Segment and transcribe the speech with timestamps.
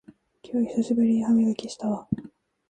[0.41, 2.07] 今日久しぶりに歯磨きしたわ